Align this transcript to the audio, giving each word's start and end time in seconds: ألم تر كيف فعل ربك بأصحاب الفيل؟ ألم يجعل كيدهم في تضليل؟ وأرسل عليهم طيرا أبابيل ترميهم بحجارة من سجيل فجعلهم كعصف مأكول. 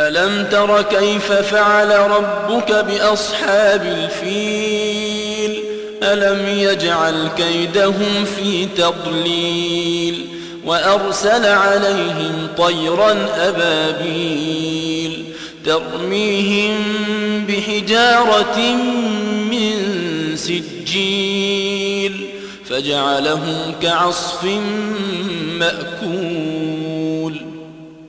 ألم 0.00 0.46
تر 0.50 0.82
كيف 0.82 1.32
فعل 1.32 2.10
ربك 2.10 2.72
بأصحاب 2.72 3.82
الفيل؟ 3.82 5.62
ألم 6.02 6.58
يجعل 6.58 7.28
كيدهم 7.36 8.24
في 8.36 8.66
تضليل؟ 8.66 10.26
وأرسل 10.64 11.46
عليهم 11.46 12.48
طيرا 12.58 13.28
أبابيل 13.36 15.24
ترميهم 15.64 16.76
بحجارة 17.48 18.58
من 19.50 19.72
سجيل 20.36 22.26
فجعلهم 22.68 23.74
كعصف 23.82 24.44
مأكول. 25.58 26.49